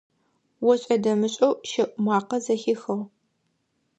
[0.69, 2.97] ОшӀэ-дэмышӀэу щэӀу макъэ зэхихыгъ.